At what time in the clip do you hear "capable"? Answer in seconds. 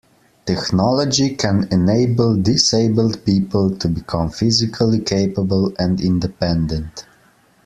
4.99-5.75